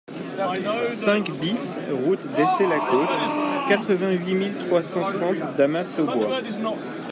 cinq 0.89 1.29
BIS 1.29 1.77
route 1.91 2.25
d'Essey-la-Côte, 2.25 3.69
quatre-vingt-huit 3.69 4.33
mille 4.33 4.55
trois 4.57 4.81
cent 4.81 5.07
trente 5.11 5.55
Damas-aux-Bois 5.59 6.39